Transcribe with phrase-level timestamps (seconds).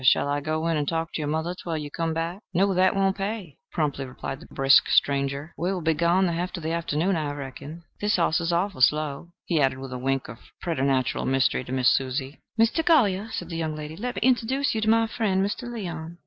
[0.03, 2.95] Shall I go in and talk to your mother twell you come back?" "No, that
[2.95, 5.53] won't pay," promptly replied the brisk stranger.
[5.59, 7.83] "We will be gone the heft of the afternoon, I reckon.
[7.99, 11.95] This hoss is awful slow," he added with a wink of preternatural mystery to Miss
[11.95, 12.39] Susie.
[12.59, 12.83] "Mr.
[12.83, 15.71] Golyer," said the young lady, "let me interduce you to my friend, Mr.
[15.71, 16.17] Leon."